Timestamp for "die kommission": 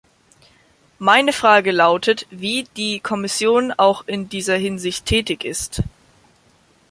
2.75-3.71